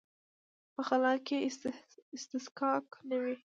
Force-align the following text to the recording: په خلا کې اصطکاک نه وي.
په 0.73 0.81
خلا 0.87 1.13
کې 1.25 1.35
اصطکاک 2.15 2.85
نه 3.09 3.17
وي. 3.21 3.35